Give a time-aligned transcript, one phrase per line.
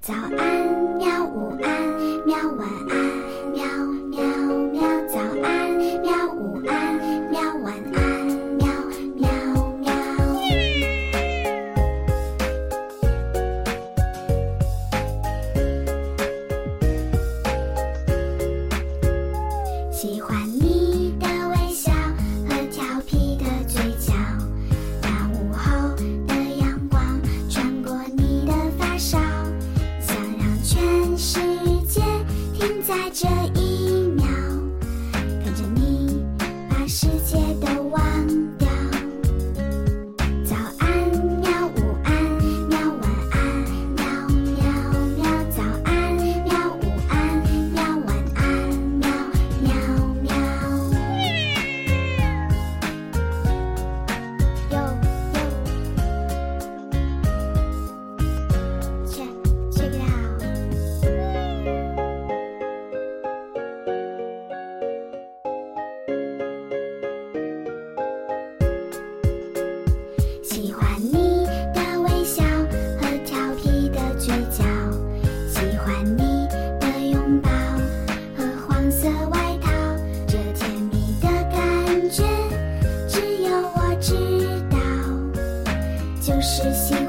[0.00, 3.87] 早安喵午安喵晚安喵。
[32.98, 33.67] 爱着一
[86.50, 87.07] 实现